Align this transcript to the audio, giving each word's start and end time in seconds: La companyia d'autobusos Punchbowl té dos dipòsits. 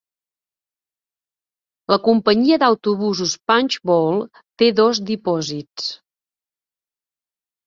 La 1.93 1.97
companyia 2.07 2.57
d'autobusos 2.63 3.35
Punchbowl 3.51 4.19
té 4.63 4.71
dos 4.81 5.03
dipòsits. 5.11 5.93